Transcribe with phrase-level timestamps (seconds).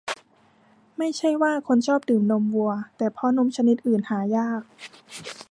[0.97, 4.61] ไม่ใช่ว่าคนชอบดื่มนมวัว แต่เพราะนมชนิดอื่นหายาก